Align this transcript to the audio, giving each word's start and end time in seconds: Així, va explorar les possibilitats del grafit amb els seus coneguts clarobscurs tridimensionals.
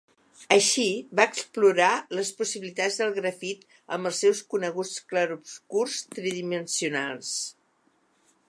Així, 0.53 0.85
va 1.19 1.25
explorar 1.31 1.89
les 2.19 2.31
possibilitats 2.39 2.97
del 3.01 3.13
grafit 3.19 3.69
amb 3.97 4.11
els 4.13 4.23
seus 4.25 4.43
coneguts 4.55 4.97
clarobscurs 5.13 6.03
tridimensionals. 6.17 7.37